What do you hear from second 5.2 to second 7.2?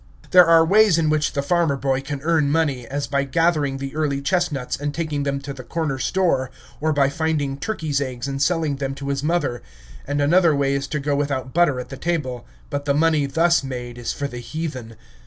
them to the corner store, or by